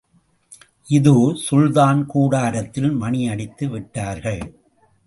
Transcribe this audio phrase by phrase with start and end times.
[0.87, 1.33] இதோ,
[1.35, 4.43] சுல்தான் கூடாரத்தில் மணியடித்து விட்டார்கள்.